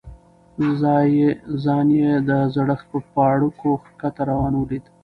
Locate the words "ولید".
4.57-4.85